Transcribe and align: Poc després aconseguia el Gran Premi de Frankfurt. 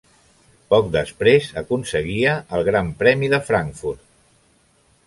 Poc 0.73 0.87
després 0.95 1.49
aconseguia 1.63 2.35
el 2.59 2.67
Gran 2.71 2.91
Premi 3.05 3.31
de 3.37 3.43
Frankfurt. 3.53 4.07